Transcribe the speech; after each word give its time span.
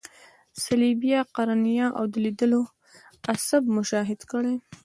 صلبیه، 0.63 1.19
قرنیه 1.35 1.87
او 1.97 2.03
د 2.13 2.15
لیدلو 2.25 2.61
عصب 3.31 3.63
مشاهده 3.77 4.25
کړئ. 4.31 4.55